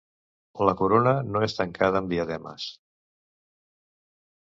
La 0.67 0.73
corona 0.79 1.13
no 1.35 1.45
és 1.49 1.55
tancada 1.61 2.01
amb 2.01 2.11
diademes. 2.17 2.69